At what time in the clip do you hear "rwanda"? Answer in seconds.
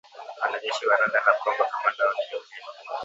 0.97-1.19